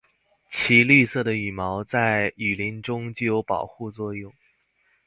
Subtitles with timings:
[0.49, 4.33] 其绿色的羽毛在雨林中具有保护作用。